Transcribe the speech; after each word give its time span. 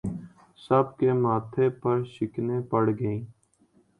سب 0.61 0.85
کے 0.99 1.09
ماتھے 1.15 1.65
پر 1.81 2.03
شکنیں 2.13 2.61
پڑ 2.69 2.83
گئیں 2.99 3.21